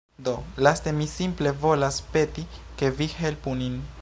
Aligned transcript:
Do, 0.27 0.31
laste 0.67 0.93
mi 1.01 1.07
simple 1.11 1.53
volas 1.67 2.01
peti 2.17 2.49
ke 2.81 2.93
vi 3.01 3.13
helpu 3.23 3.59
nin. 3.63 3.83